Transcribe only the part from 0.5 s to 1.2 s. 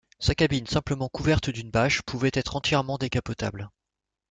simplement